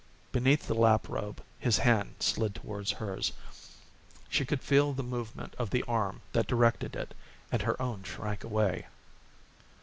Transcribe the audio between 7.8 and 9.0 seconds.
shrank away.